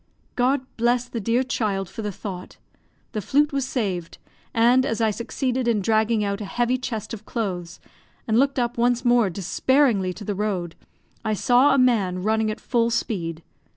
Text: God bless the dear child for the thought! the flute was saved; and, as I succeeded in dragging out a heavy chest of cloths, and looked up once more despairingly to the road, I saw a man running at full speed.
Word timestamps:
God 0.35 0.65
bless 0.77 1.07
the 1.07 1.19
dear 1.19 1.43
child 1.43 1.87
for 1.87 2.01
the 2.01 2.11
thought! 2.11 2.57
the 3.11 3.21
flute 3.21 3.53
was 3.53 3.65
saved; 3.65 4.17
and, 4.51 4.83
as 4.83 4.99
I 4.99 5.11
succeeded 5.11 5.67
in 5.67 5.79
dragging 5.79 6.23
out 6.23 6.41
a 6.41 6.45
heavy 6.45 6.79
chest 6.79 7.13
of 7.13 7.23
cloths, 7.23 7.79
and 8.27 8.39
looked 8.39 8.57
up 8.57 8.79
once 8.79 9.05
more 9.05 9.29
despairingly 9.29 10.11
to 10.13 10.23
the 10.25 10.33
road, 10.33 10.73
I 11.23 11.35
saw 11.35 11.71
a 11.71 11.77
man 11.77 12.23
running 12.23 12.49
at 12.49 12.59
full 12.59 12.89
speed. 12.89 13.43